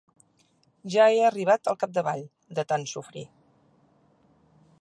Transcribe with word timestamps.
Ja 0.93 1.05
he 1.11 1.19
arribat 1.25 1.71
al 1.73 1.79
capdavall, 1.83 2.25
de 2.61 2.67
tant 2.73 2.89
sofrir. 2.95 3.27